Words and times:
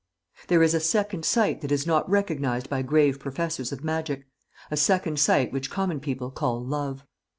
There 0.47 0.63
is 0.63 0.73
a 0.73 0.79
second 0.79 1.25
sight 1.25 1.61
that 1.61 1.71
is 1.71 1.85
not 1.85 2.09
recognised 2.09 2.71
by 2.71 2.81
grave 2.81 3.19
professors 3.19 3.71
of 3.71 3.83
magic 3.83 4.25
a 4.71 4.75
second 4.77 5.19
sight 5.19 5.53
which 5.53 5.69
common 5.69 5.99
people 5.99 6.31
call 6.31 6.65
Love. 6.65 7.05